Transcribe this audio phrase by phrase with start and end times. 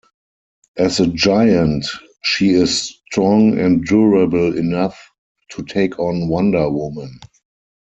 [0.77, 1.85] As a giant,
[2.23, 4.99] she is strong and durable enough
[5.51, 7.19] to take on Wonder Woman.